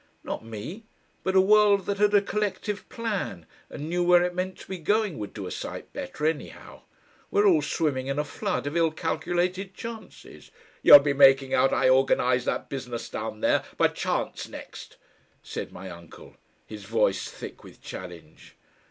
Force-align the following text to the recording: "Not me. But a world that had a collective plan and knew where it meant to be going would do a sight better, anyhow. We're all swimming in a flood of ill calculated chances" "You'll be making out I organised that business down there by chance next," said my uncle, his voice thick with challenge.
"Not 0.23 0.43
me. 0.43 0.81
But 1.23 1.35
a 1.35 1.39
world 1.41 1.85
that 1.85 1.99
had 1.99 2.15
a 2.15 2.23
collective 2.23 2.89
plan 2.89 3.45
and 3.69 3.87
knew 3.87 4.03
where 4.03 4.23
it 4.23 4.33
meant 4.33 4.57
to 4.57 4.67
be 4.67 4.79
going 4.79 5.19
would 5.19 5.31
do 5.31 5.45
a 5.45 5.51
sight 5.51 5.93
better, 5.93 6.25
anyhow. 6.25 6.81
We're 7.29 7.45
all 7.45 7.61
swimming 7.61 8.07
in 8.07 8.17
a 8.17 8.23
flood 8.23 8.65
of 8.65 8.75
ill 8.75 8.89
calculated 8.89 9.75
chances" 9.75 10.49
"You'll 10.81 10.97
be 10.97 11.13
making 11.13 11.53
out 11.53 11.71
I 11.71 11.87
organised 11.87 12.47
that 12.47 12.67
business 12.67 13.09
down 13.09 13.41
there 13.41 13.63
by 13.77 13.89
chance 13.89 14.47
next," 14.49 14.97
said 15.43 15.71
my 15.71 15.87
uncle, 15.91 16.35
his 16.65 16.85
voice 16.85 17.29
thick 17.29 17.63
with 17.63 17.79
challenge. 17.79 18.55